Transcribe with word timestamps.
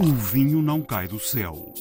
O 0.00 0.14
vinho 0.14 0.62
não 0.62 0.80
cai 0.80 1.06
do 1.06 1.20
céu. 1.20 1.74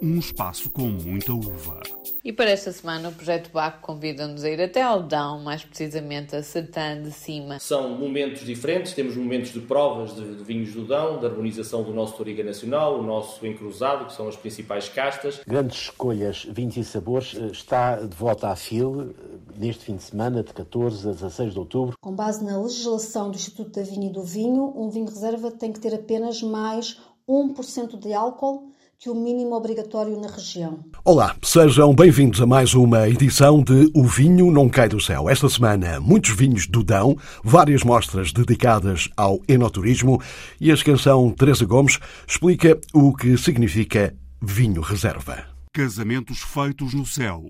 Um 0.00 0.18
espaço 0.18 0.70
com 0.70 0.86
muita 0.88 1.34
uva. 1.34 1.82
E 2.24 2.32
para 2.32 2.50
esta 2.50 2.72
semana 2.72 3.10
o 3.10 3.12
Projeto 3.12 3.50
Baco 3.52 3.82
convida-nos 3.82 4.44
a 4.44 4.50
ir 4.50 4.62
até 4.62 4.80
Aldão, 4.80 5.44
mais 5.44 5.62
precisamente 5.62 6.34
a 6.34 6.42
Sertã 6.42 7.00
de 7.02 7.12
Cima. 7.12 7.58
São 7.60 7.90
momentos 7.90 8.46
diferentes, 8.46 8.94
temos 8.94 9.14
momentos 9.14 9.52
de 9.52 9.60
provas 9.60 10.16
de, 10.16 10.36
de 10.36 10.42
vinhos 10.42 10.72
do 10.72 10.86
Dão, 10.86 11.20
da 11.20 11.28
harmonização 11.28 11.82
do 11.82 11.92
nosso 11.92 12.16
Toriga 12.16 12.42
Nacional, 12.42 12.98
o 12.98 13.02
nosso 13.02 13.46
encruzado, 13.46 14.06
que 14.06 14.14
são 14.14 14.26
as 14.26 14.36
principais 14.36 14.88
castas. 14.88 15.42
Grandes 15.46 15.82
escolhas, 15.82 16.46
vinhos 16.50 16.78
e 16.78 16.84
sabores, 16.84 17.36
eh, 17.36 17.46
está 17.52 17.96
de 17.96 18.16
volta 18.16 18.48
à 18.48 18.56
FIL 18.56 19.02
eh, 19.02 19.36
neste 19.58 19.84
fim 19.84 19.96
de 19.96 20.02
semana, 20.02 20.42
de 20.42 20.52
14 20.52 21.10
a 21.10 21.12
16 21.12 21.52
de 21.52 21.58
outubro. 21.58 21.96
Com 22.00 22.12
base 22.12 22.42
na 22.42 22.58
legislação 22.58 23.30
do 23.30 23.36
Instituto 23.36 23.78
da 23.78 23.82
Vinha 23.82 24.08
e 24.08 24.12
do 24.12 24.22
Vinho, 24.22 24.72
um 24.76 24.88
vinho 24.88 25.06
reserva 25.06 25.50
tem 25.50 25.72
que 25.72 25.78
ter 25.78 25.94
apenas 25.94 26.42
mais 26.42 26.98
1% 27.28 27.98
de 27.98 28.12
álcool 28.12 28.70
que 28.98 29.10
o 29.10 29.14
mínimo 29.14 29.54
obrigatório 29.54 30.18
na 30.18 30.28
região. 30.28 30.78
Olá, 31.04 31.36
sejam 31.42 31.92
bem-vindos 31.92 32.40
a 32.40 32.46
mais 32.46 32.72
uma 32.72 33.08
edição 33.08 33.62
de 33.62 33.90
O 33.94 34.04
Vinho 34.04 34.50
Não 34.50 34.68
Cai 34.68 34.88
do 34.88 35.00
Céu. 35.00 35.28
Esta 35.28 35.48
semana, 35.48 36.00
muitos 36.00 36.30
vinhos 36.30 36.66
do 36.66 36.82
Dão, 36.82 37.16
várias 37.42 37.82
mostras 37.82 38.32
dedicadas 38.32 39.10
ao 39.16 39.40
enoturismo 39.48 40.22
e 40.60 40.70
a 40.70 40.76
canção 40.82 41.30
Teresa 41.30 41.66
Gomes 41.66 41.98
explica 42.26 42.80
o 42.94 43.12
que 43.12 43.36
significa 43.36 44.16
vinho 44.40 44.80
reserva. 44.80 45.44
Casamentos 45.72 46.38
feitos 46.38 46.94
no 46.94 47.04
céu. 47.04 47.44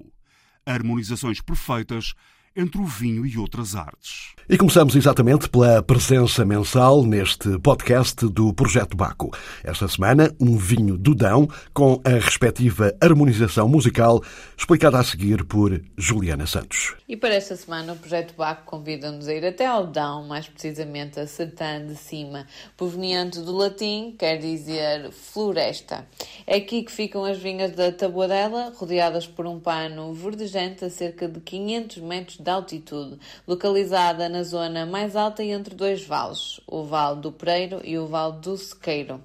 Harmonizações 0.64 1.40
perfeitas 1.40 2.14
entre 2.56 2.80
o 2.80 2.84
vinho 2.84 3.26
e 3.26 3.36
outras 3.36 3.76
artes. 3.76 4.34
E 4.48 4.56
começamos 4.56 4.94
exatamente 4.94 5.48
pela 5.48 5.82
presença 5.82 6.44
mensal 6.44 7.02
neste 7.02 7.58
podcast 7.58 8.28
do 8.28 8.54
Projeto 8.54 8.96
Baco. 8.96 9.36
Esta 9.64 9.88
semana, 9.88 10.32
um 10.40 10.56
vinho 10.56 10.96
do 10.96 11.16
Dão 11.16 11.48
com 11.74 12.00
a 12.04 12.10
respectiva 12.10 12.94
harmonização 13.00 13.68
musical, 13.68 14.22
explicada 14.56 15.00
a 15.00 15.04
seguir 15.04 15.44
por 15.44 15.82
Juliana 15.98 16.46
Santos. 16.46 16.94
E 17.08 17.16
para 17.16 17.34
esta 17.34 17.56
semana, 17.56 17.92
o 17.92 17.96
Projeto 17.96 18.34
Baco 18.36 18.64
convida-nos 18.66 19.26
a 19.26 19.34
ir 19.34 19.44
até 19.44 19.66
ao 19.66 19.84
Dão, 19.84 20.28
mais 20.28 20.48
precisamente 20.48 21.18
a 21.18 21.26
Sertã 21.26 21.84
de 21.84 21.96
Cima, 21.96 22.46
proveniente 22.76 23.40
do 23.40 23.50
latim, 23.50 24.14
quer 24.16 24.36
dizer 24.36 25.10
floresta. 25.10 26.06
É 26.46 26.56
aqui 26.58 26.84
que 26.84 26.92
ficam 26.92 27.24
as 27.24 27.38
vinhas 27.38 27.72
da 27.72 27.90
Tabuadela, 27.90 28.72
rodeadas 28.76 29.26
por 29.26 29.44
um 29.44 29.58
pano 29.58 30.14
verdejante 30.14 30.84
a 30.84 30.90
cerca 30.90 31.28
de 31.28 31.40
500 31.40 31.96
metros 31.98 32.36
de 32.38 32.45
altitude, 32.50 33.18
localizada 33.46 34.28
na 34.28 34.42
zona 34.42 34.86
mais 34.86 35.16
alta 35.16 35.44
entre 35.44 35.74
dois 35.74 36.04
vales, 36.04 36.60
o 36.66 36.82
Vale 36.82 37.20
do 37.20 37.32
Pereiro 37.32 37.80
e 37.84 37.98
o 37.98 38.06
Vale 38.06 38.38
do 38.40 38.56
Sequeiro. 38.56 39.20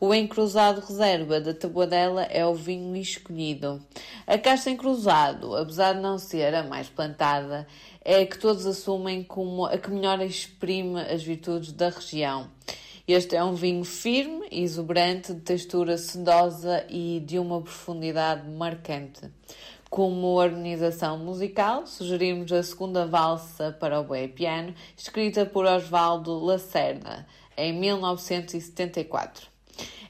O 0.00 0.12
encruzado 0.12 0.80
reserva 0.80 1.40
da 1.40 1.54
Tabuadela 1.54 2.24
é 2.24 2.44
o 2.44 2.54
vinho 2.54 2.94
escolhido. 2.96 3.80
A 4.26 4.36
casta 4.36 4.70
encruzado, 4.70 5.56
apesar 5.56 5.94
de 5.94 6.00
não 6.00 6.18
ser 6.18 6.54
a 6.54 6.62
mais 6.62 6.88
plantada, 6.88 7.66
é 8.04 8.20
a 8.20 8.26
que 8.26 8.38
todos 8.38 8.66
assumem 8.66 9.22
como 9.22 9.64
a 9.64 9.78
que 9.78 9.90
melhor 9.90 10.20
exprime 10.20 11.00
as 11.00 11.22
virtudes 11.22 11.72
da 11.72 11.88
região. 11.88 12.50
Este 13.06 13.36
é 13.36 13.44
um 13.44 13.54
vinho 13.54 13.84
firme 13.84 14.48
exuberante, 14.50 15.34
de 15.34 15.40
textura 15.40 15.96
sedosa 15.98 16.84
e 16.88 17.22
de 17.24 17.38
uma 17.38 17.60
profundidade 17.60 18.48
marcante. 18.48 19.30
Como 19.94 20.34
organização 20.34 21.16
musical, 21.18 21.86
sugerimos 21.86 22.50
a 22.50 22.64
segunda 22.64 23.06
valsa 23.06 23.70
para 23.78 24.00
o 24.00 24.02
bué 24.02 24.26
piano, 24.26 24.74
escrita 24.96 25.46
por 25.46 25.66
Osvaldo 25.66 26.36
Lacerda, 26.44 27.24
em 27.56 27.72
1974. 27.78 29.53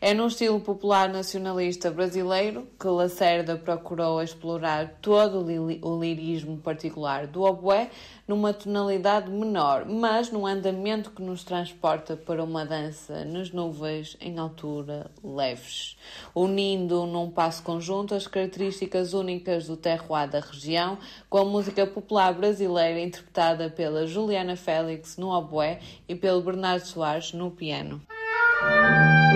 É 0.01 0.13
num 0.13 0.27
estilo 0.27 0.61
popular 0.61 1.09
nacionalista 1.09 1.91
brasileiro 1.91 2.69
que 2.79 2.87
Lacerda 2.87 3.57
procurou 3.57 4.23
explorar 4.23 4.99
todo 5.01 5.47
o 5.81 5.99
lirismo 5.99 6.59
particular 6.59 7.27
do 7.27 7.43
oboé 7.43 7.89
numa 8.29 8.53
tonalidade 8.53 9.31
menor, 9.31 9.87
mas 9.87 10.31
num 10.31 10.47
andamento 10.47 11.11
que 11.11 11.23
nos 11.23 11.43
transporta 11.43 12.19
para 12.19 12.45
uma 12.45 12.67
dança 12.67 13.25
nas 13.25 13.51
nuvens 13.51 14.15
em 14.21 14.39
altura 14.39 15.11
leves, 15.25 15.97
unindo 16.35 17.07
num 17.07 17.31
passo 17.31 17.63
conjunto 17.63 18.15
as 18.15 18.27
características 18.27 19.15
únicas 19.15 19.69
do 19.69 19.77
terroir 19.77 20.29
da 20.29 20.41
região 20.41 20.99
com 21.31 21.39
a 21.39 21.45
música 21.47 21.87
popular 21.87 22.35
brasileira 22.35 23.01
interpretada 23.01 23.71
pela 23.71 24.07
Juliana 24.07 24.55
Félix 24.55 25.17
no 25.17 25.31
oboé 25.31 25.81
e 26.07 26.15
pelo 26.15 26.43
Bernardo 26.43 26.85
Soares 26.85 27.33
no 27.33 27.51
piano. 27.51 28.03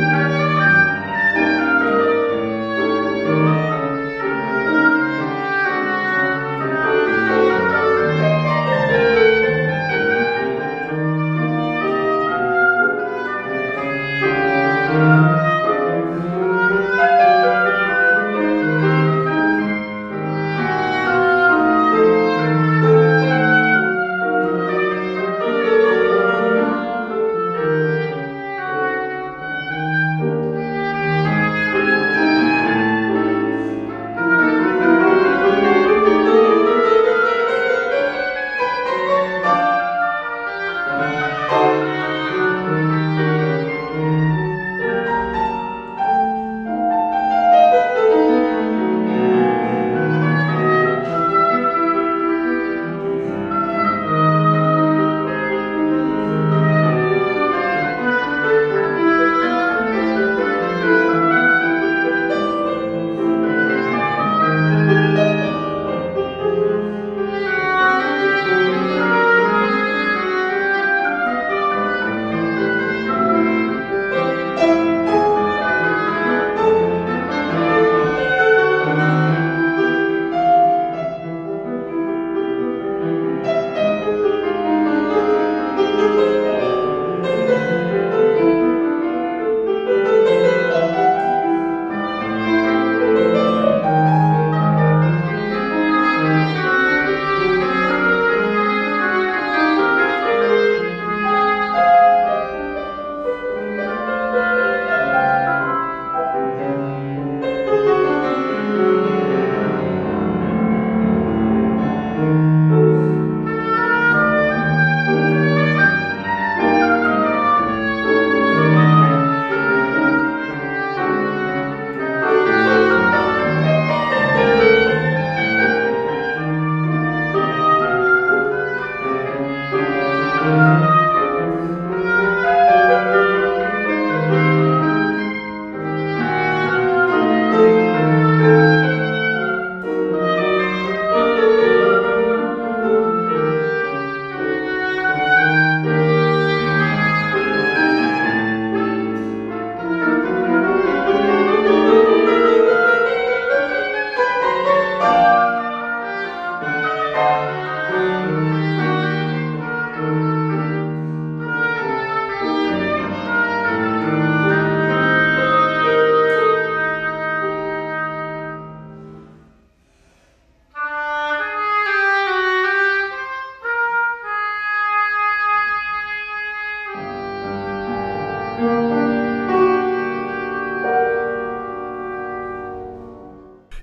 Thank 0.01 0.33
you. 0.33 0.38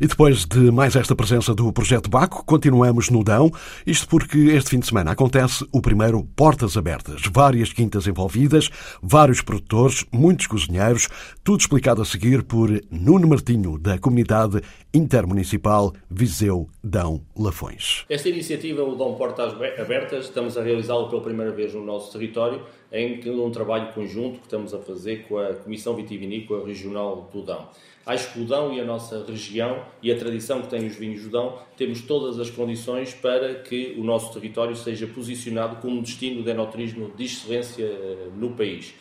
E 0.06 0.07
depois 0.07 0.46
de 0.46 0.69
mais 0.69 0.96
esta 0.96 1.16
presença 1.16 1.56
do 1.56 1.74
Projeto 1.74 2.12
Baco, 2.12 2.46
continuamos 2.46 3.10
no 3.10 3.24
Dão, 3.24 3.50
isto 3.88 4.07
porque 4.07 4.38
este 4.38 4.69
fim 4.69 4.80
de 4.80 4.86
semana 4.86 5.10
acontece 5.10 5.66
o 5.72 5.81
primeiro 5.81 6.24
Portas 6.36 6.78
Abertas. 6.78 7.24
Várias 7.34 7.74
quintas 7.74 8.06
envolvidas, 8.06 8.69
vários 9.02 9.42
produtores, 9.42 10.06
muitos 10.12 10.46
cozinheiros, 10.46 11.10
tudo 11.44 11.62
explicado 11.62 12.04
a 12.04 12.06
seguir 12.06 12.44
por 12.44 12.69
Nuno 12.92 13.28
Martinho, 13.28 13.80
da 13.80 13.98
Comunidade 13.98 14.62
Intermunicipal 14.94 15.92
Viseu 16.07 16.69
Dão 16.84 17.24
Lafões. 17.36 18.06
Esta 18.07 18.30
iniciativa, 18.30 18.84
o 18.84 18.96
Dão 18.96 19.16
Portas 19.16 19.54
Abertas, 19.80 20.25
estamos 20.25 20.56
a 20.56 20.62
realizá-lo 20.62 21.10
pela 21.10 21.24
primeira 21.24 21.52
vez 21.52 21.74
no 21.74 21.84
nosso 21.84 22.12
território, 22.12 22.62
em 22.92 23.28
um 23.28 23.50
trabalho 23.50 23.92
conjunto 23.94 24.38
que 24.38 24.46
estamos 24.46 24.72
a 24.72 24.78
fazer 24.78 25.25
com 25.28 25.40
a 25.40 25.56
Comissão 25.56 25.96
Vitivinícola 25.96 26.63
Regional 26.63 27.28
do 27.34 27.42
Dão. 27.42 27.69
Acho 28.06 28.34
que 28.34 28.40
o 28.40 28.46
Dão 28.46 28.72
e 28.72 28.80
a 28.80 28.86
nossa 28.86 29.25
região 29.25 29.84
e 30.02 30.12
a 30.12 30.18
tradição 30.18 30.62
que 30.62 30.68
tem 30.68 30.86
os 30.86 30.96
vinhos 30.96 31.24
do 31.24 31.30
Dão, 31.30 31.57
temos 31.75 32.02
todas 32.02 32.40
as 32.40 32.52
condições 32.52 33.13
para 33.16 33.56
que 33.56 33.96
o 33.98 34.04
nosso 34.04 34.31
território 34.31 34.75
seja 34.75 35.07
posicionado 35.07 35.78
como 35.78 36.02
destino 36.02 36.44
de 36.44 36.52
enoturismo 36.52 37.12
de 37.16 37.25
excelência 37.25 37.84
eh, 37.84 38.28
no 38.36 38.52
país. 38.52 38.94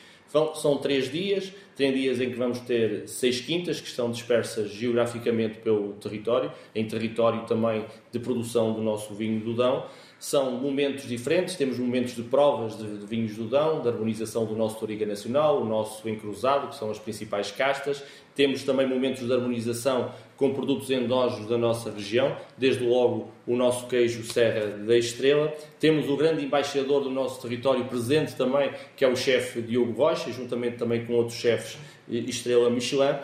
São 0.55 0.79
três 0.79 1.12
dias, 1.12 1.53
tem 1.77 1.93
dias 1.93 2.21
em 2.21 2.29
que 2.29 2.37
vamos 2.37 2.59
ter 2.61 3.09
seis 3.09 3.41
quintas 3.41 3.81
que 3.81 3.87
estão 3.87 4.11
dispersas 4.11 4.73
geograficamente 4.73 5.59
pelo 5.59 5.93
território, 5.93 6.51
em 6.75 6.85
território 6.89 7.47
também 7.47 7.85
de 8.11 8.19
produção 8.19 8.73
do 8.73 8.83
nosso 8.83 9.15
vinho 9.15 9.39
do 9.39 9.55
Dão. 9.55 9.87
São 10.19 10.52
momentos 10.52 11.06
diferentes, 11.06 11.55
temos 11.55 11.78
momentos 11.78 12.14
de 12.14 12.22
provas 12.22 12.78
de, 12.78 12.99
de 12.99 13.06
vinhos 13.06 13.37
do 13.37 13.44
Dão, 13.44 13.82
de 13.82 13.88
harmonização 13.88 14.46
do 14.46 14.56
nosso 14.56 14.78
Toriga 14.78 15.05
Nacional, 15.05 15.61
o 15.61 15.64
nosso 15.64 16.08
encruzado, 16.08 16.69
que 16.69 16.76
são 16.76 16.90
as 16.90 16.99
principais 16.99 17.50
castas. 17.50 18.02
Temos 18.34 18.62
também 18.62 18.87
momentos 18.88 19.26
de 19.26 19.32
harmonização 19.32 20.12
com 20.37 20.52
produtos 20.52 20.90
endógenos 20.90 21.46
da 21.49 21.58
nossa 21.58 21.90
região, 21.90 22.37
desde 22.56 22.84
logo 22.84 23.31
o 23.46 23.56
nosso 23.56 23.87
queijo 23.87 24.25
Serra 24.25 24.78
da 24.78 24.96
Estrela. 24.96 25.52
Temos 25.78 26.08
o 26.08 26.17
grande 26.17 26.44
embaixador 26.44 27.02
do 27.02 27.10
nosso 27.10 27.40
território 27.43 27.84
presente 27.84 28.34
também, 28.34 28.72
que 28.96 29.05
é 29.05 29.08
o 29.08 29.14
chefe 29.14 29.60
Diogo 29.60 29.93
Rocha, 29.93 30.32
juntamente 30.32 30.76
também 30.76 31.05
com 31.05 31.12
outros 31.14 31.38
chefes 31.38 31.78
Estrela 32.08 32.70
Michelin. 32.70 33.17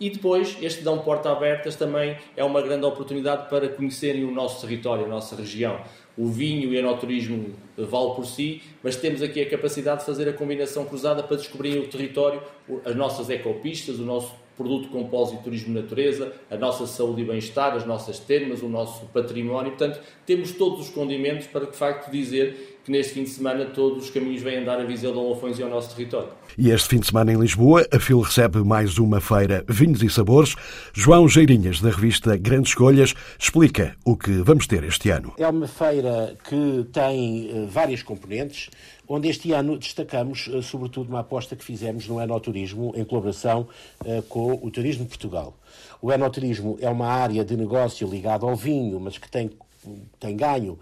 E 0.00 0.10
depois, 0.10 0.58
este 0.60 0.82
Dão 0.82 0.98
Porta 0.98 1.30
Abertas 1.30 1.76
também 1.76 2.16
é 2.36 2.42
uma 2.42 2.60
grande 2.60 2.84
oportunidade 2.84 3.48
para 3.48 3.68
conhecerem 3.68 4.24
o 4.24 4.32
nosso 4.32 4.60
território, 4.60 5.04
a 5.04 5.08
nossa 5.08 5.36
região 5.36 5.80
o 6.16 6.28
vinho 6.28 6.72
e 6.72 6.76
o 6.76 6.78
enoturismo 6.78 7.54
vale 7.76 8.14
por 8.14 8.26
si, 8.26 8.62
mas 8.82 8.96
temos 8.96 9.22
aqui 9.22 9.40
a 9.40 9.48
capacidade 9.48 10.00
de 10.00 10.06
fazer 10.06 10.28
a 10.28 10.32
combinação 10.32 10.84
cruzada 10.84 11.22
para 11.22 11.36
descobrir 11.36 11.78
o 11.78 11.88
território, 11.88 12.42
as 12.84 12.94
nossas 12.94 13.30
ecopistas, 13.30 13.98
o 13.98 14.04
nosso 14.04 14.34
produto 14.62 14.88
compósito 14.88 15.42
turismo 15.42 15.74
natureza, 15.74 16.32
a 16.48 16.56
nossa 16.56 16.86
saúde 16.86 17.22
e 17.22 17.24
bem-estar, 17.24 17.74
as 17.74 17.84
nossas 17.84 18.20
termas, 18.20 18.62
o 18.62 18.68
nosso 18.68 19.06
património. 19.06 19.72
Portanto, 19.72 20.00
temos 20.24 20.52
todos 20.52 20.86
os 20.86 20.90
condimentos 20.90 21.48
para, 21.48 21.66
de 21.66 21.76
facto, 21.76 22.10
dizer 22.10 22.78
que 22.84 22.90
neste 22.90 23.14
fim 23.14 23.24
de 23.24 23.30
semana 23.30 23.66
todos 23.66 24.04
os 24.04 24.10
caminhos 24.10 24.42
vêm 24.42 24.64
dar 24.64 24.80
a 24.80 24.84
Viseu 24.84 25.12
de 25.12 25.18
Lafões 25.18 25.58
e 25.58 25.62
ao 25.62 25.68
nosso 25.68 25.94
território. 25.94 26.30
E 26.58 26.70
este 26.70 26.88
fim 26.88 27.00
de 27.00 27.06
semana 27.06 27.32
em 27.32 27.38
Lisboa, 27.38 27.86
a 27.92 27.98
FIL 27.98 28.20
recebe 28.20 28.58
mais 28.58 28.98
uma 28.98 29.20
feira 29.20 29.64
Vinhos 29.68 30.02
e 30.02 30.10
Sabores. 30.10 30.54
João 30.92 31.28
Geirinhas, 31.28 31.80
da 31.80 31.90
revista 31.90 32.36
Grandes 32.36 32.70
Escolhas, 32.70 33.14
explica 33.38 33.96
o 34.04 34.16
que 34.16 34.30
vamos 34.42 34.66
ter 34.66 34.82
este 34.84 35.10
ano. 35.10 35.32
É 35.38 35.46
uma 35.46 35.68
feira 35.68 36.36
que 36.48 36.86
tem 36.92 37.50
eh, 37.50 37.66
várias 37.70 38.02
componentes, 38.02 38.68
onde 39.08 39.28
este 39.28 39.52
ano 39.52 39.78
destacamos, 39.78 40.50
eh, 40.52 40.60
sobretudo, 40.60 41.08
uma 41.08 41.20
aposta 41.20 41.54
que 41.54 41.64
fizemos 41.64 42.08
no 42.08 42.20
enoturismo 42.20 42.92
em 42.96 43.04
colaboração 43.04 43.68
eh, 44.04 44.22
o 44.54 44.70
Turismo 44.70 45.04
de 45.04 45.08
Portugal. 45.08 45.54
O 46.00 46.12
enoturismo 46.12 46.76
é 46.80 46.88
uma 46.88 47.06
área 47.06 47.44
de 47.44 47.56
negócio 47.56 48.06
ligada 48.08 48.44
ao 48.44 48.56
vinho, 48.56 48.98
mas 48.98 49.18
que 49.18 49.30
tem 49.30 49.50
tem 50.20 50.36
ganho 50.36 50.78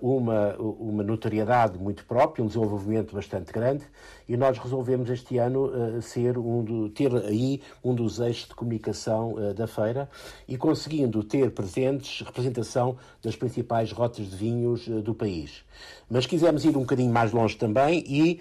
uma, 0.00 0.54
uma 0.56 1.02
notoriedade 1.02 1.78
muito 1.78 2.04
própria, 2.04 2.44
um 2.44 2.46
desenvolvimento 2.46 3.14
bastante 3.14 3.52
grande, 3.52 3.84
e 4.28 4.36
nós 4.36 4.56
resolvemos 4.58 5.10
este 5.10 5.38
ano 5.38 5.66
uh, 5.66 6.00
ser 6.00 6.38
um 6.38 6.62
do, 6.62 6.88
ter 6.88 7.14
aí 7.16 7.60
um 7.82 7.94
dos 7.94 8.20
eixos 8.20 8.48
de 8.48 8.54
comunicação 8.54 9.34
uh, 9.34 9.52
da 9.54 9.66
feira 9.66 10.08
e 10.48 10.56
conseguindo 10.56 11.22
ter 11.22 11.50
presentes 11.50 12.24
representação 12.24 12.96
das 13.22 13.36
principais 13.36 13.92
rotas 13.92 14.30
de 14.30 14.36
vinhos 14.36 14.86
uh, 14.86 15.02
do 15.02 15.14
país. 15.14 15.64
Mas 16.08 16.24
quisemos 16.24 16.64
ir 16.64 16.76
um 16.76 16.80
bocadinho 16.80 17.12
mais 17.12 17.32
longe 17.32 17.56
também 17.56 18.04
e 18.06 18.40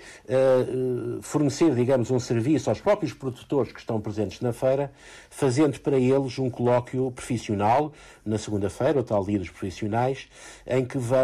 fornecer, 1.22 1.74
digamos, 1.74 2.12
um 2.12 2.20
serviço 2.20 2.70
aos 2.70 2.80
próprios 2.80 3.12
produtores 3.14 3.72
que 3.72 3.80
estão 3.80 4.00
presentes 4.00 4.40
na 4.42 4.54
feira, 4.54 4.92
fazendo 5.30 5.80
para 5.80 5.98
eles 5.98 6.38
um 6.38 6.50
colóquio 6.50 7.10
profissional 7.12 7.92
na 8.24 8.38
segunda-feira, 8.38 9.00
o 9.00 9.04
tal 9.04 9.26
dia 9.26 9.40
dos 9.40 9.50
profissionais, 9.50 10.28
em 10.68 10.86
que 10.86 11.00
vamos 11.00 11.23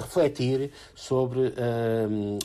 refletir 0.00 0.70
sobre 0.94 1.52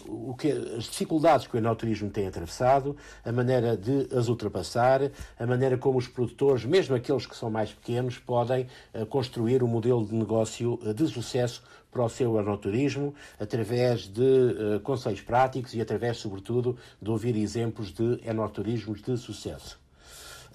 o 0.07 0.35
que, 0.35 0.51
as 0.51 0.85
dificuldades 0.85 1.47
que 1.47 1.55
o 1.55 1.57
enoturismo 1.57 2.09
tem 2.09 2.27
atravessado, 2.27 2.95
a 3.23 3.31
maneira 3.31 3.75
de 3.77 4.07
as 4.15 4.27
ultrapassar, 4.27 5.11
a 5.39 5.45
maneira 5.45 5.77
como 5.77 5.97
os 5.97 6.07
produtores, 6.07 6.65
mesmo 6.65 6.95
aqueles 6.95 7.25
que 7.25 7.35
são 7.35 7.49
mais 7.49 7.71
pequenos, 7.71 8.17
podem 8.17 8.67
uh, 8.93 9.05
construir 9.05 9.63
um 9.63 9.67
modelo 9.67 10.05
de 10.05 10.13
negócio 10.13 10.79
uh, 10.83 10.93
de 10.93 11.07
sucesso 11.07 11.63
para 11.91 12.03
o 12.03 12.09
seu 12.09 12.37
enoturismo, 12.39 13.13
através 13.39 14.07
de 14.07 14.21
uh, 14.21 14.79
conselhos 14.81 15.21
práticos 15.21 15.73
e 15.73 15.81
através, 15.81 16.17
sobretudo, 16.17 16.77
de 17.01 17.09
ouvir 17.09 17.35
exemplos 17.35 17.93
de 17.93 18.19
enoturismos 18.25 19.01
de 19.01 19.17
sucesso. 19.17 19.84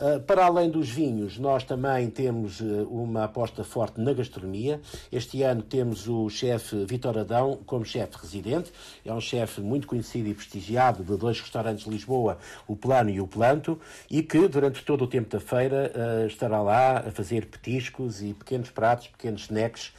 Ah, 0.00 0.18
para 0.18 0.46
além 0.46 0.70
dos 0.70 0.88
vinhos, 0.88 1.36
nós 1.36 1.62
também 1.62 2.08
temos 2.08 2.62
ah, 2.62 2.86
uma 2.88 3.24
aposta 3.24 3.62
forte 3.62 4.00
na 4.00 4.14
gastronomia. 4.14 4.80
Este 5.12 5.42
ano 5.42 5.60
temos 5.60 6.08
o 6.08 6.30
chefe 6.30 6.86
Vitor 6.86 7.18
Adão 7.18 7.58
como 7.66 7.84
chefe 7.84 8.16
residente. 8.16 8.72
É 9.04 9.12
um 9.12 9.20
chefe 9.20 9.60
muito 9.60 9.86
conhecido 9.86 10.26
e 10.30 10.32
prestigiado 10.32 11.04
de 11.04 11.14
dois 11.18 11.38
restaurantes 11.38 11.84
de 11.84 11.90
Lisboa, 11.90 12.38
o 12.66 12.74
Plano 12.74 13.10
e 13.10 13.20
o 13.20 13.26
Planto, 13.26 13.78
e 14.10 14.22
que 14.22 14.48
durante 14.48 14.82
todo 14.82 15.04
o 15.04 15.06
tempo 15.06 15.28
da 15.28 15.38
feira 15.38 15.92
ah, 15.94 16.26
estará 16.26 16.62
lá 16.62 17.00
a 17.00 17.10
fazer 17.10 17.44
petiscos 17.44 18.22
e 18.22 18.32
pequenos 18.32 18.70
pratos, 18.70 19.08
pequenos 19.08 19.42
snacks 19.42 19.92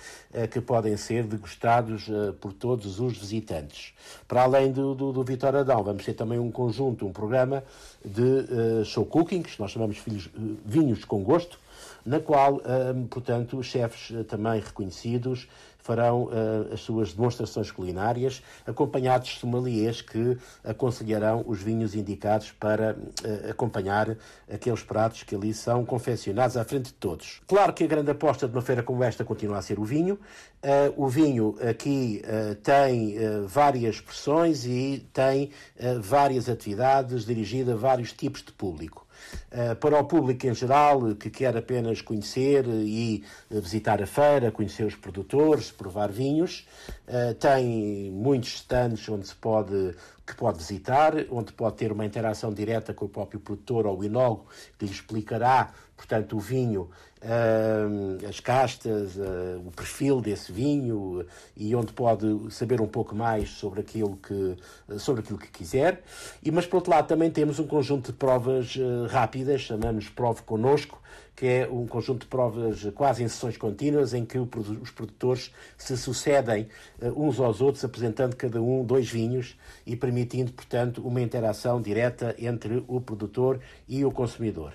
que 0.49 0.61
podem 0.61 0.95
ser 0.95 1.25
degustados 1.25 2.07
por 2.39 2.53
todos 2.53 3.01
os 3.01 3.17
visitantes. 3.17 3.91
Para 4.29 4.43
além 4.43 4.71
do, 4.71 4.95
do, 4.95 5.11
do 5.11 5.23
Vitor 5.25 5.53
Adão, 5.57 5.83
vamos 5.83 6.05
ter 6.05 6.13
também 6.13 6.39
um 6.39 6.49
conjunto, 6.49 7.05
um 7.05 7.11
programa 7.11 7.61
de 8.03 8.85
show 8.85 9.05
cooking, 9.05 9.41
que 9.41 9.59
nós 9.59 9.71
chamamos 9.71 9.90
chamamos 9.91 9.97
filhos, 9.97 10.29
eh, 10.35 10.39
vinhos 10.65 11.05
com 11.05 11.23
gosto, 11.23 11.59
na 12.05 12.19
qual, 12.19 12.61
eh, 12.65 12.93
portanto, 13.09 13.57
os 13.57 13.67
chefes 13.67 14.15
eh, 14.15 14.23
também 14.23 14.59
reconhecidos 14.59 15.47
farão 15.83 16.29
as 16.71 16.81
suas 16.81 17.11
demonstrações 17.11 17.71
culinárias, 17.71 18.43
acompanhados 18.67 19.29
de 19.29 19.39
sommeliers 19.39 19.99
que 19.99 20.37
aconselharão 20.63 21.43
os 21.47 21.59
vinhos 21.59 21.95
indicados 21.95 22.51
para 22.51 22.95
acompanhar 23.49 24.15
aqueles 24.47 24.83
pratos 24.83 25.23
que 25.23 25.33
ali 25.33 25.51
são 25.55 25.83
confeccionados 25.83 26.55
à 26.55 26.63
frente 26.63 26.89
de 26.89 26.93
todos. 26.93 27.41
Claro 27.47 27.73
que 27.73 27.83
a 27.83 27.87
grande 27.87 28.11
aposta 28.11 28.47
de 28.47 28.53
uma 28.53 28.61
feira 28.61 28.83
como 28.83 29.03
esta 29.03 29.25
continua 29.25 29.57
a 29.57 29.61
ser 29.63 29.79
o 29.79 29.83
vinho. 29.83 30.19
O 30.95 31.07
vinho 31.07 31.55
aqui 31.67 32.21
tem 32.61 33.15
várias 33.47 33.95
expressões 33.95 34.67
e 34.67 35.03
tem 35.11 35.49
várias 35.99 36.47
atividades 36.47 37.25
dirigidas 37.25 37.73
a 37.73 37.77
vários 37.77 38.13
tipos 38.13 38.43
de 38.43 38.51
público. 38.51 39.07
Eh, 39.51 39.75
para 39.75 39.99
o 39.99 40.03
público 40.05 40.47
em 40.47 40.53
geral, 40.53 41.15
que 41.15 41.29
quer 41.29 41.55
apenas 41.55 42.01
conhecer 42.01 42.65
e 42.67 43.23
visitar 43.49 44.01
a 44.01 44.05
feira, 44.05 44.51
conhecer 44.51 44.85
os 44.85 44.95
produtores, 44.95 45.71
provar 45.71 46.11
vinhos, 46.11 46.67
eh, 47.07 47.33
tem 47.33 48.11
muitos 48.11 48.55
stands 48.55 49.07
onde 49.09 49.27
se 49.27 49.35
pode 49.35 49.95
que 50.25 50.35
pode 50.35 50.59
visitar, 50.59 51.13
onde 51.29 51.51
pode 51.51 51.75
ter 51.75 51.91
uma 51.91 52.05
interação 52.05 52.53
direta 52.53 52.93
com 52.93 53.05
o 53.05 53.09
próprio 53.09 53.39
produtor 53.39 53.85
ou 53.85 53.99
o 53.99 54.03
enólogo, 54.03 54.45
que 54.77 54.85
lhe 54.85 54.91
explicará, 54.91 55.73
portanto, 55.97 56.37
o 56.37 56.39
vinho 56.39 56.89
as 58.27 58.39
castas, 58.39 59.15
uh, 59.15 59.61
o 59.65 59.71
perfil 59.71 60.21
desse 60.21 60.51
vinho 60.51 61.23
e 61.55 61.75
onde 61.75 61.93
pode 61.93 62.25
saber 62.51 62.81
um 62.81 62.87
pouco 62.87 63.15
mais 63.15 63.49
sobre 63.49 63.81
aquilo 63.81 64.17
que, 64.17 64.57
sobre 64.97 65.21
aquilo 65.21 65.37
que 65.37 65.49
quiser. 65.49 66.01
E, 66.41 66.49
mas, 66.49 66.65
por 66.65 66.77
outro 66.77 66.91
lado, 66.91 67.07
também 67.07 67.29
temos 67.29 67.59
um 67.59 67.67
conjunto 67.67 68.11
de 68.11 68.17
provas 68.17 68.75
uh, 68.75 69.05
rápidas, 69.07 69.61
chamamos 69.61 70.09
Prove 70.09 70.41
Conosco, 70.41 70.99
que 71.35 71.45
é 71.45 71.69
um 71.71 71.87
conjunto 71.87 72.21
de 72.21 72.27
provas 72.27 72.83
quase 72.93 73.23
em 73.23 73.27
sessões 73.27 73.57
contínuas, 73.57 74.13
em 74.13 74.25
que 74.25 74.37
os 74.37 74.91
produtores 74.91 75.51
se 75.77 75.97
sucedem 75.97 76.67
uns 77.15 77.39
aos 77.39 77.61
outros, 77.61 77.83
apresentando 77.83 78.35
cada 78.35 78.61
um 78.61 78.83
dois 78.83 79.09
vinhos 79.09 79.57
e 79.85 79.95
permitindo, 79.95 80.51
portanto, 80.51 81.01
uma 81.01 81.19
interação 81.19 81.81
direta 81.81 82.35
entre 82.37 82.83
o 82.87 83.01
produtor 83.01 83.59
e 83.87 84.05
o 84.05 84.11
consumidor. 84.11 84.73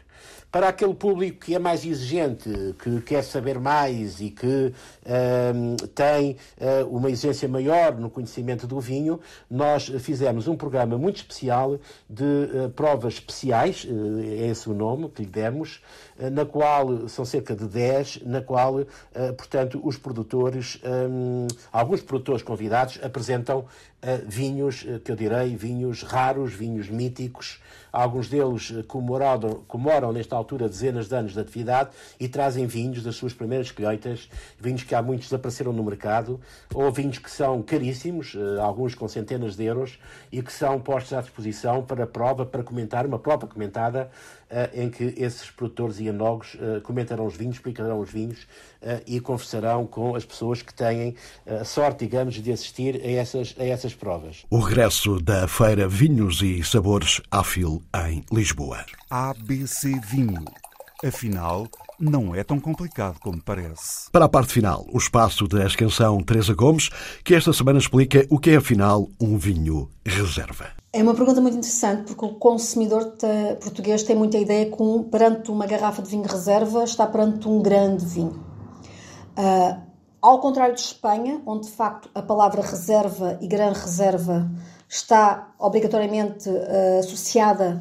Para 0.51 0.69
aquele 0.69 0.95
público 0.95 1.45
que 1.47 1.55
é 1.55 1.59
mais 1.59 1.85
exigente, 1.85 2.36
que 2.37 3.01
quer 3.03 3.23
saber 3.23 3.59
mais 3.59 4.21
e 4.21 4.31
que 4.31 4.73
uh, 4.77 5.87
tem 5.89 6.37
uh, 6.61 6.87
uma 6.89 7.11
exigência 7.11 7.49
maior 7.49 7.97
no 7.97 8.11
conhecimento 8.11 8.67
do 8.67 8.81
vinho, 8.81 9.21
nós 9.51 9.87
fizemos 10.01 10.49
um 10.49 10.57
programa 10.57 10.99
muito 10.99 11.17
especial 11.17 11.79
de 12.09 12.25
uh, 12.25 12.71
provas 12.71 13.15
especiais, 13.15 13.87
é 14.41 14.49
esse 14.49 14.69
o 14.69 14.75
nome 14.75 15.09
que 15.09 15.23
lhe 15.23 15.29
demos, 15.29 15.81
na 16.33 16.45
qual 16.47 17.09
são 17.09 17.25
cerca 17.25 17.55
de 17.55 17.67
10, 17.67 18.23
na 18.25 18.41
qual, 18.41 18.87
portanto, 19.37 19.81
os 19.85 19.99
produtores, 19.99 20.81
um, 20.85 21.47
alguns 21.71 22.01
produtores 22.01 22.43
convidados 22.43 22.99
apresentam 23.03 23.67
vinhos, 24.27 24.85
que 25.05 25.11
eu 25.11 25.17
direi, 25.17 25.57
vinhos 25.57 26.03
raros, 26.03 26.53
vinhos 26.53 26.89
míticos, 26.89 27.61
Alguns 27.97 28.29
deles 28.29 28.75
eh, 28.77 28.83
comemoram, 28.83 29.65
comemoram, 29.67 30.13
nesta 30.13 30.37
altura, 30.37 30.69
dezenas 30.69 31.09
de 31.09 31.15
anos 31.15 31.33
de 31.33 31.41
atividade 31.41 31.89
e 32.21 32.29
trazem 32.29 32.67
vinhos 32.67 33.03
das 33.03 33.17
suas 33.17 33.33
primeiras 33.33 33.71
colheitas, 33.71 34.29
vinhos 34.61 34.83
que 34.83 34.95
há 34.95 35.01
muitos 35.01 35.29
desapareceram 35.29 35.73
no 35.73 35.83
mercado, 35.83 36.39
ou 36.75 36.93
vinhos 36.93 37.17
que 37.17 37.31
são 37.31 37.63
caríssimos, 37.63 38.37
eh, 38.37 38.61
alguns 38.61 38.95
com 38.95 39.09
centenas 39.09 39.57
de 39.57 39.65
euros, 39.65 39.99
e 40.31 40.43
que 40.43 40.53
são 40.53 40.79
postos 40.79 41.15
à 41.15 41.23
disposição 41.23 41.83
para 41.83 42.07
prova, 42.07 42.45
para 42.45 42.63
comentar, 42.63 43.07
uma 43.07 43.19
prova 43.19 43.47
comentada, 43.47 44.11
eh, 44.51 44.71
em 44.75 44.91
que 44.91 45.15
esses 45.17 45.51
produtores 45.51 45.99
e 45.99 46.07
enólogos 46.09 46.55
comentarão 46.83 47.25
os 47.25 47.35
vinhos, 47.35 47.57
explicarão 47.57 47.99
os 47.99 48.11
vinhos 48.11 48.47
e 49.07 49.21
conversarão 49.21 49.87
com 49.87 50.15
as 50.15 50.25
pessoas 50.25 50.63
que 50.63 50.73
têm 50.73 51.17
a 51.47 51.65
sorte, 51.65 52.05
digamos, 52.05 52.35
de 52.35 52.53
assistir 52.53 53.01
a 53.03 53.11
essas, 53.11 53.55
a 53.59 53.65
essas 53.65 53.86
provas. 53.95 54.45
O 54.51 54.59
regresso 54.59 55.21
da 55.21 55.47
Feira 55.49 55.89
Vinhos 55.89 56.43
e 56.43 56.63
Sabores 56.63 57.21
à 57.31 57.43
Fil 57.43 57.83
em 58.09 58.25
Lisboa. 58.33 58.85
ABC 59.11 60.01
Vinho. 60.01 60.45
Afinal, 61.05 61.69
não 61.99 62.35
é 62.35 62.45
tão 62.45 62.61
complicado 62.61 63.19
como 63.21 63.43
parece. 63.43 64.11
Para 64.11 64.27
a 64.27 64.29
parte 64.29 64.53
final, 64.53 64.87
o 64.93 64.99
espaço 64.99 65.47
da 65.47 65.69
canção 65.71 66.23
Teresa 66.23 66.55
Gomes, 66.55 66.91
que 67.25 67.35
esta 67.35 67.53
semana 67.53 67.79
explica 67.79 68.27
o 68.31 68.39
que 68.39 68.51
é, 68.51 68.57
afinal, 68.57 69.09
um 69.21 69.37
vinho 69.37 69.89
reserva. 70.05 70.69
É 70.93 71.03
uma 71.03 71.15
pergunta 71.15 71.41
muito 71.41 71.57
interessante, 71.57 72.15
porque 72.15 72.25
o 72.25 72.39
consumidor 72.39 73.15
português 73.61 74.03
tem 74.03 74.17
muita 74.17 74.39
ideia 74.39 74.71
que, 74.71 75.11
perante 75.11 75.51
uma 75.51 75.67
garrafa 75.67 76.03
de 76.03 76.11
vinho 76.11 76.25
reserva, 76.27 76.85
está 76.85 77.07
perante 77.07 77.47
um 77.49 77.61
grande 77.61 78.05
vinho. 78.05 78.45
Uh, 79.37 79.86
ao 80.27 80.41
contrário 80.41 80.75
de 80.75 80.81
Espanha, 80.81 81.41
onde 81.47 81.67
de 81.67 81.73
facto 81.73 82.11
a 82.13 82.21
palavra 82.21 82.61
reserva 82.61 83.39
e 83.41 83.47
grande 83.47 83.79
reserva 83.79 84.51
está 84.89 85.55
obrigatoriamente 85.57 86.49
uh, 86.49 86.99
associada 86.99 87.81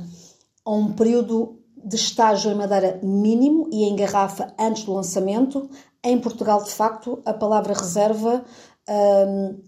a 0.63 0.71
um 0.71 0.93
período 0.93 1.59
de 1.75 1.95
estágio 1.95 2.51
em 2.51 2.55
madeira 2.55 2.99
mínimo 3.01 3.67
e 3.71 3.85
em 3.85 3.95
garrafa 3.95 4.53
antes 4.59 4.83
do 4.83 4.93
lançamento. 4.93 5.67
Em 6.03 6.19
Portugal, 6.19 6.63
de 6.63 6.69
facto, 6.69 7.19
a 7.25 7.33
palavra 7.33 7.73
reserva 7.73 8.45
uh, 8.87 9.63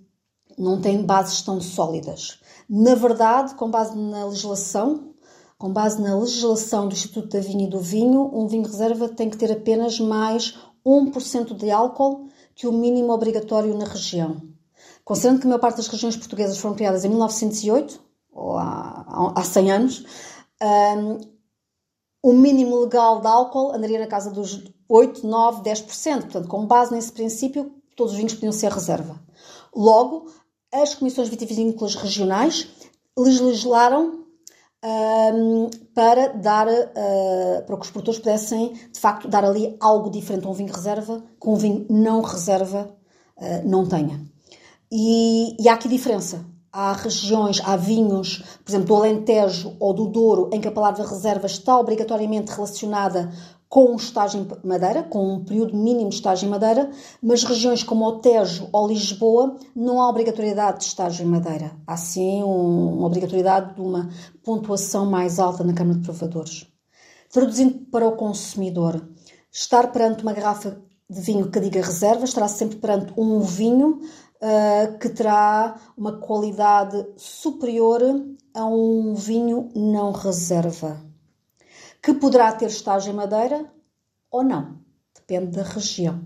não 0.56 0.80
tem 0.80 1.04
bases 1.04 1.42
tão 1.42 1.60
sólidas. 1.60 2.40
Na 2.70 2.94
verdade, 2.94 3.56
com 3.56 3.72
base 3.72 3.98
na 3.98 4.26
legislação, 4.26 5.16
com 5.58 5.74
base 5.74 6.00
na 6.00 6.16
legislação 6.16 6.88
do 6.88 6.94
Instituto 6.94 7.30
da 7.30 7.40
Vinha 7.40 7.66
e 7.66 7.70
do 7.70 7.80
Vinho, 7.80 8.30
um 8.32 8.46
vinho 8.46 8.68
reserva 8.68 9.10
tem 9.10 9.32
que 9.32 9.38
ter 9.38 9.52
apenas 9.52 10.00
mais 10.00 10.56
1% 10.86 11.56
de 11.56 11.72
álcool 11.72 12.28
que 12.58 12.66
o 12.66 12.72
mínimo 12.74 13.14
obrigatório 13.14 13.78
na 13.78 13.86
região. 13.86 14.42
Considerando 15.06 15.40
que 15.40 15.46
a 15.46 15.50
maior 15.50 15.60
parte 15.60 15.78
das 15.78 15.88
regiões 15.88 16.18
portuguesas 16.18 16.58
foram 16.58 16.76
criadas 16.76 17.06
em 17.06 17.10
1908, 17.10 18.02
ou 18.32 18.58
há, 18.58 19.34
há 19.36 19.44
100 19.44 19.72
anos, 19.72 20.04
um, 20.98 21.20
o 22.24 22.34
mínimo 22.34 22.80
legal 22.80 23.22
de 23.22 23.28
álcool 23.28 23.74
andaria 23.74 24.00
na 24.00 24.08
casa 24.08 24.32
dos 24.32 24.64
8, 24.90 25.26
9, 25.26 25.62
10%. 25.62 26.22
Portanto, 26.22 26.48
com 26.48 26.66
base 26.66 26.92
nesse 26.92 27.12
princípio, 27.12 27.72
todos 27.96 28.14
os 28.14 28.18
vinhos 28.18 28.34
podiam 28.34 28.52
ser 28.52 28.72
reserva. 28.72 29.22
Logo, 29.74 30.26
as 30.74 30.96
comissões 30.96 31.30
vitivinícolas 31.30 31.94
regionais 31.94 32.68
legislaram 33.16 34.26
um, 34.84 35.70
para 35.94 36.30
dar 36.30 36.68
uh, 36.68 37.66
para 37.66 37.78
que 37.78 37.84
os 37.84 37.92
produtores 37.92 38.20
pudessem 38.20 38.74
de 38.92 39.00
facto 39.00 39.28
dar 39.28 39.44
ali 39.44 39.76
algo 39.80 40.10
diferente 40.10 40.46
a 40.46 40.50
um 40.50 40.54
vinho 40.54 40.74
reserva 40.74 41.24
que 41.42 41.50
um 41.50 41.56
vinho 41.56 41.86
não 41.90 42.22
reserva 42.22 42.90
uh, 43.38 43.68
não 43.68 43.86
tenha. 43.88 44.22
E, 44.92 45.62
e 45.62 45.68
há 45.68 45.74
aqui 45.74 45.88
diferença. 45.88 46.46
Há 46.72 46.94
regiões, 46.94 47.60
há 47.64 47.76
vinhos, 47.76 48.44
por 48.64 48.70
exemplo, 48.70 48.88
do 48.88 48.96
Alentejo 48.96 49.76
ou 49.80 49.94
do 49.94 50.06
Douro, 50.06 50.50
em 50.54 50.62
que 50.62 50.68
a 50.68 50.72
palavra 50.72 51.08
reserva 51.08 51.48
está 51.48 51.78
obrigatoriamente 51.80 52.52
relacionada 52.52 53.32
com 53.70 53.92
um 53.92 53.96
estágio 53.96 54.42
em 54.42 54.68
madeira, 54.68 55.04
com 55.04 55.34
um 55.34 55.44
período 55.44 55.76
mínimo 55.76 56.10
de 56.10 56.16
estágio 56.16 56.48
em 56.48 56.50
madeira, 56.50 56.90
mas 57.22 57.44
regiões 57.44 57.84
como 57.84 58.06
o 58.06 58.20
Tejo 58.20 58.70
ou 58.72 58.88
Lisboa 58.88 59.58
não 59.76 60.02
há 60.02 60.10
obrigatoriedade 60.10 60.80
de 60.80 60.86
estágio 60.86 61.26
em 61.26 61.30
madeira. 61.30 61.72
Há 61.86 61.98
sim 61.98 62.44
um, 62.44 62.98
uma 62.98 63.08
obrigatoriedade 63.08 63.76
de 63.76 63.82
uma 63.82 64.10
pontuação 64.44 65.06
mais 65.06 65.40
alta 65.40 65.64
na 65.64 65.74
Câmara 65.74 66.00
de 66.00 66.06
Provadores. 66.06 66.66
Traduzindo 67.30 67.86
para 67.92 68.08
o 68.08 68.16
consumidor, 68.16 69.06
estar 69.52 69.92
perante 69.92 70.24
uma 70.24 70.34
garrafa 70.34 70.82
de 71.10 71.22
vinho 71.22 71.50
que 71.50 71.60
diga 71.60 71.82
reserva, 71.82 72.26
estará 72.26 72.48
sempre 72.48 72.78
perante 72.78 73.14
um 73.18 73.40
vinho 73.42 74.00
uh, 74.42 74.98
que 74.98 75.10
terá 75.10 75.76
uma 75.98 76.20
qualidade 76.20 77.06
superior 77.16 78.02
a 78.54 78.66
um 78.66 79.14
vinho 79.14 79.70
não 79.76 80.12
reserva, 80.12 80.98
que 82.08 82.14
poderá 82.14 82.54
ter 82.54 82.68
estágio 82.68 83.12
em 83.12 83.16
madeira 83.18 83.70
ou 84.32 84.42
não, 84.42 84.80
depende 85.14 85.58
da 85.58 85.64
região. 85.64 86.24